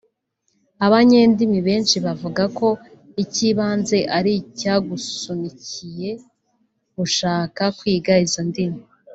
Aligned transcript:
Abanyendimi 0.85 1.59
benshi 1.67 1.95
bavuga 2.05 2.43
ko 2.57 2.67
icy’ibanze 3.23 3.97
ari 4.17 4.31
icyagusunikiye 4.41 6.09
gushaka 6.97 7.63
kwiga 7.77 8.13
izo 8.25 8.41
ndimi 8.49 8.81